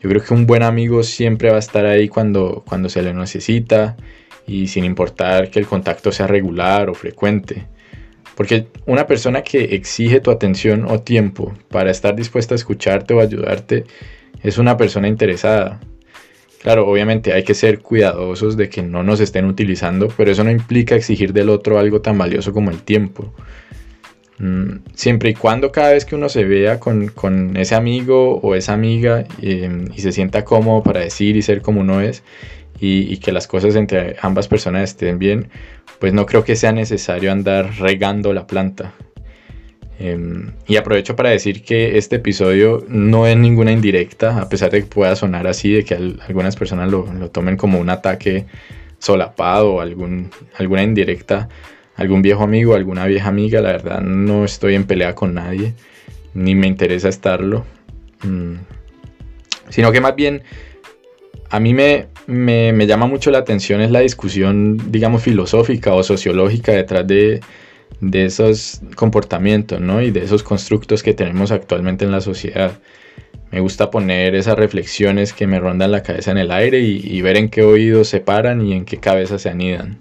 Yo 0.00 0.08
creo 0.08 0.22
que 0.22 0.34
un 0.34 0.46
buen 0.46 0.62
amigo 0.62 1.02
siempre 1.02 1.50
va 1.50 1.56
a 1.56 1.60
estar 1.60 1.84
ahí 1.84 2.08
cuando, 2.08 2.62
cuando 2.66 2.88
se 2.88 3.02
le 3.02 3.12
necesita 3.12 3.96
y 4.46 4.68
sin 4.68 4.84
importar 4.84 5.50
que 5.50 5.58
el 5.58 5.66
contacto 5.66 6.12
sea 6.12 6.26
regular 6.26 6.88
o 6.88 6.94
frecuente. 6.94 7.66
Porque 8.36 8.68
una 8.86 9.06
persona 9.06 9.42
que 9.42 9.74
exige 9.74 10.20
tu 10.20 10.30
atención 10.30 10.86
o 10.88 11.00
tiempo 11.00 11.52
para 11.68 11.90
estar 11.90 12.14
dispuesta 12.14 12.54
a 12.54 12.56
escucharte 12.56 13.12
o 13.12 13.20
ayudarte 13.20 13.84
es 14.44 14.58
una 14.58 14.76
persona 14.76 15.08
interesada. 15.08 15.80
Claro, 16.62 16.88
obviamente 16.88 17.32
hay 17.32 17.42
que 17.42 17.54
ser 17.54 17.80
cuidadosos 17.80 18.56
de 18.56 18.68
que 18.68 18.82
no 18.82 19.02
nos 19.02 19.18
estén 19.20 19.44
utilizando, 19.44 20.08
pero 20.16 20.30
eso 20.30 20.44
no 20.44 20.50
implica 20.50 20.94
exigir 20.94 21.32
del 21.32 21.48
otro 21.48 21.78
algo 21.78 22.00
tan 22.00 22.16
valioso 22.16 22.52
como 22.52 22.70
el 22.70 22.82
tiempo. 22.82 23.34
Mm, 24.38 24.84
siempre 24.94 25.30
y 25.30 25.34
cuando 25.34 25.72
cada 25.72 25.92
vez 25.92 26.04
que 26.04 26.14
uno 26.14 26.28
se 26.28 26.44
vea 26.44 26.78
con, 26.78 27.56
ese 27.56 27.74
amigo 27.74 28.38
o 28.38 28.54
esa 28.54 28.72
amiga 28.72 29.24
em, 29.42 29.86
y 29.94 30.00
se 30.00 30.12
sienta 30.12 30.44
cómodo 30.44 30.82
para 30.84 31.00
decir 31.00 31.36
y 31.36 31.42
ser 31.42 31.60
como 31.60 31.80
uno 31.80 32.00
es 32.00 32.22
y, 32.80 33.16
que 33.18 33.32
las 33.32 33.48
cosas 33.48 33.74
entre 33.74 34.16
ambas 34.22 34.46
personas 34.46 34.90
estén 34.90 35.18
bien, 35.18 35.48
pues 35.98 36.12
no 36.12 36.26
creo 36.26 36.44
que 36.44 36.54
sea 36.54 36.72
necesario 36.72 37.32
andar 37.32 37.72
regando 37.80 38.32
la 38.32 38.46
planta. 38.46 38.94
Em, 39.98 40.52
y 40.68 40.76
aprovecho 40.76 41.16
para 41.16 41.30
decir 41.30 41.62
que 41.64 41.98
este 41.98 42.16
episodio 42.16 42.84
no 42.88 43.26
es 43.26 43.36
ninguna 43.36 43.72
indirecta, 43.72 44.40
a 44.40 44.48
pesar 44.48 44.70
de 44.70 44.82
que 44.82 44.86
pueda 44.86 45.16
sonar 45.16 45.48
así, 45.48 45.72
de 45.72 45.84
que 45.84 45.94
algunas 45.94 46.54
personas 46.54 46.88
lo, 46.90 47.12
lo, 47.12 47.30
tomen 47.30 47.56
como 47.56 47.80
un 47.80 47.90
ataque 47.90 48.46
solapado 49.00 49.74
o 49.74 49.80
alguna 49.80 50.82
indirecta 50.82 51.48
algún 51.98 52.22
viejo 52.22 52.44
amigo, 52.44 52.74
alguna 52.74 53.06
vieja 53.06 53.28
amiga, 53.28 53.60
la 53.60 53.72
verdad 53.72 54.00
no 54.00 54.44
estoy 54.44 54.76
en 54.76 54.84
pelea 54.84 55.14
con 55.14 55.34
nadie, 55.34 55.74
ni 56.32 56.54
me 56.54 56.68
interesa 56.68 57.08
estarlo, 57.08 57.66
mm. 58.22 58.54
sino 59.68 59.90
que 59.90 60.00
más 60.00 60.14
bien 60.14 60.42
a 61.50 61.58
mí 61.58 61.74
me, 61.74 62.06
me, 62.26 62.86
llama 62.86 63.06
mucho 63.06 63.32
la 63.32 63.38
atención 63.38 63.80
es 63.80 63.90
la 63.90 64.00
discusión, 64.00 64.78
digamos, 64.92 65.22
filosófica 65.22 65.92
o 65.92 66.04
sociológica 66.04 66.72
detrás 66.72 67.04
de, 67.06 67.40
de 68.00 68.24
esos 68.26 68.80
comportamientos, 68.94 69.80
¿no? 69.80 70.00
Y 70.00 70.12
de 70.12 70.22
esos 70.22 70.44
constructos 70.44 71.02
que 71.02 71.14
tenemos 71.14 71.50
actualmente 71.50 72.04
en 72.04 72.12
la 72.12 72.20
sociedad. 72.20 72.78
Me 73.50 73.60
gusta 73.60 73.90
poner 73.90 74.36
esas 74.36 74.56
reflexiones 74.56 75.32
que 75.32 75.48
me 75.48 75.58
rondan 75.58 75.90
la 75.90 76.02
cabeza 76.02 76.30
en 76.30 76.38
el 76.38 76.52
aire 76.52 76.80
y, 76.80 77.00
y 77.02 77.22
ver 77.22 77.38
en 77.38 77.48
qué 77.48 77.62
oídos 77.62 78.08
se 78.08 78.20
paran 78.20 78.64
y 78.64 78.74
en 78.74 78.84
qué 78.84 78.98
cabeza 78.98 79.38
se 79.38 79.48
anidan. 79.48 79.98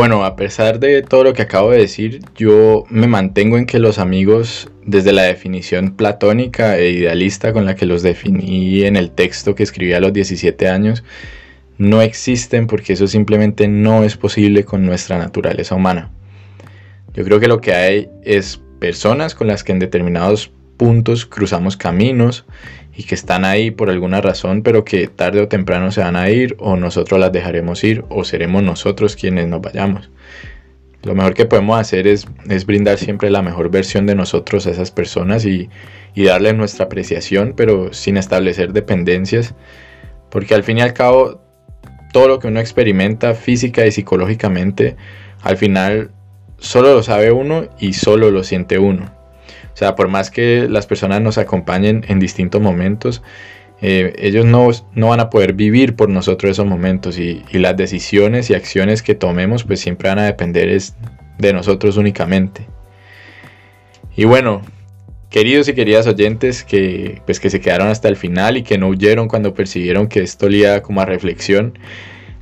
Bueno, 0.00 0.24
a 0.24 0.34
pesar 0.34 0.80
de 0.80 1.02
todo 1.02 1.24
lo 1.24 1.34
que 1.34 1.42
acabo 1.42 1.72
de 1.72 1.76
decir, 1.76 2.20
yo 2.34 2.84
me 2.88 3.06
mantengo 3.06 3.58
en 3.58 3.66
que 3.66 3.78
los 3.78 3.98
amigos, 3.98 4.70
desde 4.86 5.12
la 5.12 5.24
definición 5.24 5.94
platónica 5.94 6.78
e 6.78 6.88
idealista 6.88 7.52
con 7.52 7.66
la 7.66 7.74
que 7.74 7.84
los 7.84 8.02
definí 8.02 8.84
en 8.84 8.96
el 8.96 9.10
texto 9.10 9.54
que 9.54 9.62
escribí 9.62 9.92
a 9.92 10.00
los 10.00 10.14
17 10.14 10.68
años, 10.68 11.04
no 11.76 12.00
existen 12.00 12.66
porque 12.66 12.94
eso 12.94 13.06
simplemente 13.08 13.68
no 13.68 14.02
es 14.02 14.16
posible 14.16 14.64
con 14.64 14.86
nuestra 14.86 15.18
naturaleza 15.18 15.74
humana. 15.74 16.10
Yo 17.12 17.22
creo 17.22 17.38
que 17.38 17.48
lo 17.48 17.60
que 17.60 17.74
hay 17.74 18.08
es 18.24 18.58
personas 18.78 19.34
con 19.34 19.48
las 19.48 19.62
que 19.64 19.72
en 19.72 19.80
determinados 19.80 20.50
puntos 20.80 21.26
cruzamos 21.26 21.76
caminos 21.76 22.46
y 22.96 23.02
que 23.02 23.14
están 23.14 23.44
ahí 23.44 23.70
por 23.70 23.90
alguna 23.90 24.22
razón, 24.22 24.62
pero 24.62 24.82
que 24.82 25.08
tarde 25.08 25.42
o 25.42 25.46
temprano 25.46 25.92
se 25.92 26.00
van 26.00 26.16
a 26.16 26.30
ir 26.30 26.56
o 26.58 26.74
nosotros 26.74 27.20
las 27.20 27.30
dejaremos 27.32 27.84
ir 27.84 28.02
o 28.08 28.24
seremos 28.24 28.62
nosotros 28.62 29.14
quienes 29.14 29.46
nos 29.46 29.60
vayamos. 29.60 30.08
Lo 31.02 31.14
mejor 31.14 31.34
que 31.34 31.44
podemos 31.44 31.78
hacer 31.78 32.06
es, 32.06 32.26
es 32.48 32.64
brindar 32.64 32.96
siempre 32.96 33.28
la 33.28 33.42
mejor 33.42 33.70
versión 33.70 34.06
de 34.06 34.14
nosotros 34.14 34.66
a 34.66 34.70
esas 34.70 34.90
personas 34.90 35.44
y, 35.44 35.68
y 36.14 36.24
darle 36.24 36.54
nuestra 36.54 36.86
apreciación, 36.86 37.52
pero 37.54 37.92
sin 37.92 38.16
establecer 38.16 38.72
dependencias, 38.72 39.54
porque 40.30 40.54
al 40.54 40.64
fin 40.64 40.78
y 40.78 40.80
al 40.80 40.94
cabo 40.94 41.42
todo 42.10 42.26
lo 42.26 42.38
que 42.38 42.48
uno 42.48 42.58
experimenta 42.58 43.34
física 43.34 43.86
y 43.86 43.92
psicológicamente, 43.92 44.96
al 45.42 45.58
final 45.58 46.10
solo 46.56 46.94
lo 46.94 47.02
sabe 47.02 47.32
uno 47.32 47.68
y 47.78 47.92
solo 47.92 48.30
lo 48.30 48.44
siente 48.44 48.78
uno. 48.78 49.19
Sea, 49.80 49.96
por 49.96 50.08
más 50.08 50.30
que 50.30 50.68
las 50.68 50.86
personas 50.86 51.22
nos 51.22 51.38
acompañen 51.38 52.04
en 52.08 52.20
distintos 52.20 52.60
momentos, 52.60 53.22
eh, 53.80 54.12
ellos 54.18 54.44
no, 54.44 54.68
no, 54.94 55.08
van 55.08 55.20
a 55.20 55.30
poder 55.30 55.54
vivir 55.54 55.96
por 55.96 56.10
nosotros 56.10 56.50
esos 56.50 56.66
momentos 56.66 57.18
y, 57.18 57.42
las 57.50 57.78
decisiones 57.78 58.50
y 58.50 58.54
acciones 58.54 59.02
que 59.02 59.14
tomemos 59.14 59.64
pues 59.64 59.80
siempre 59.80 60.10
van 60.10 60.18
a 60.18 60.26
depender 60.26 60.68
es 60.68 60.96
de 61.38 61.54
nosotros 61.54 61.96
únicamente. 61.96 62.66
Y 64.14 64.24
bueno, 64.24 64.60
queridos 65.30 65.66
y 65.68 65.72
queridas 65.72 66.06
oyentes 66.06 66.62
que, 66.62 67.22
pues, 67.24 67.40
que 67.40 67.48
se 67.48 67.62
quedaron 67.62 67.88
hasta 67.88 68.08
el 68.08 68.16
final 68.16 68.58
y 68.58 68.62
que 68.62 68.76
no 68.76 68.88
huyeron 68.88 69.28
cuando 69.28 69.54
percibieron 69.54 70.08
que 70.08 70.20
esto 70.20 70.46
lía 70.50 70.82
como 70.82 71.00
a 71.00 71.06
reflexión, 71.06 71.78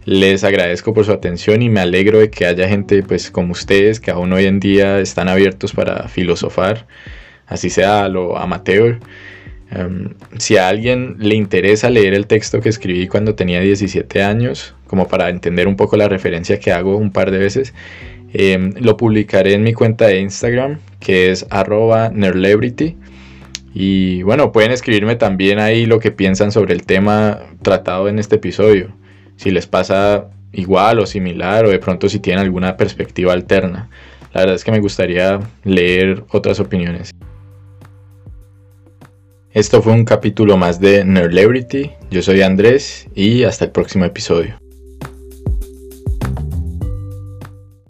les 0.06 0.42
agradezco 0.42 0.92
por 0.92 1.04
su 1.04 1.12
atención 1.12 1.62
y 1.62 1.68
me 1.68 1.78
alegro 1.78 2.18
de 2.18 2.30
que 2.30 2.46
haya 2.46 2.68
gente 2.68 3.04
pues 3.04 3.30
como 3.30 3.52
ustedes 3.52 4.00
que 4.00 4.10
aún 4.10 4.32
hoy 4.32 4.46
en 4.46 4.58
día 4.58 4.98
están 4.98 5.28
abiertos 5.28 5.72
para 5.72 6.08
filosofar, 6.08 6.84
así 7.48 7.70
sea 7.70 8.08
lo 8.08 8.38
amateur. 8.38 8.98
Em, 9.70 10.14
si 10.38 10.56
a 10.56 10.68
alguien 10.68 11.16
le 11.18 11.34
interesa 11.34 11.90
leer 11.90 12.14
el 12.14 12.26
texto 12.26 12.60
que 12.60 12.68
escribí 12.68 13.06
cuando 13.06 13.34
tenía 13.34 13.60
17 13.60 14.22
años, 14.22 14.74
como 14.86 15.08
para 15.08 15.28
entender 15.28 15.68
un 15.68 15.76
poco 15.76 15.96
la 15.96 16.08
referencia 16.08 16.58
que 16.58 16.72
hago 16.72 16.96
un 16.96 17.10
par 17.12 17.30
de 17.30 17.38
veces, 17.38 17.74
em, 18.32 18.72
lo 18.80 18.96
publicaré 18.96 19.54
en 19.54 19.62
mi 19.62 19.72
cuenta 19.74 20.06
de 20.06 20.20
Instagram, 20.20 20.78
que 21.00 21.30
es 21.30 21.46
arroba 21.50 22.10
nerlebrity. 22.10 22.96
Y 23.74 24.22
bueno, 24.22 24.52
pueden 24.52 24.72
escribirme 24.72 25.16
también 25.16 25.58
ahí 25.58 25.86
lo 25.86 26.00
que 26.00 26.10
piensan 26.10 26.52
sobre 26.52 26.74
el 26.74 26.84
tema 26.84 27.40
tratado 27.62 28.08
en 28.08 28.18
este 28.18 28.36
episodio 28.36 28.92
si 29.38 29.50
les 29.50 29.66
pasa 29.66 30.26
igual 30.52 30.98
o 30.98 31.06
similar 31.06 31.64
o 31.64 31.70
de 31.70 31.78
pronto 31.78 32.08
si 32.08 32.18
tienen 32.18 32.44
alguna 32.44 32.76
perspectiva 32.76 33.32
alterna. 33.32 33.88
La 34.34 34.42
verdad 34.42 34.56
es 34.56 34.64
que 34.64 34.72
me 34.72 34.80
gustaría 34.80 35.40
leer 35.64 36.24
otras 36.30 36.60
opiniones. 36.60 37.12
Esto 39.52 39.80
fue 39.80 39.94
un 39.94 40.04
capítulo 40.04 40.58
más 40.58 40.78
de 40.78 41.06
Nerdlebrity. 41.06 41.92
Yo 42.10 42.20
soy 42.22 42.42
Andrés 42.42 43.06
y 43.14 43.44
hasta 43.44 43.64
el 43.64 43.70
próximo 43.70 44.04
episodio. 44.04 44.58